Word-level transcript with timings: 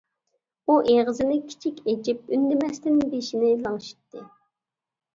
ئۇ 0.71 0.77
ئېغىزىنى 0.93 1.37
كىچىك 1.51 1.83
ئېچىپ، 1.93 2.25
ئۈندىمەستىن 2.39 3.01
بېشىنى 3.15 3.55
لىڭشىتتى. 3.63 4.29